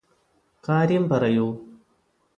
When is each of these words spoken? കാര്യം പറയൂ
കാര്യം 0.63 1.09
പറയൂ 1.09 1.47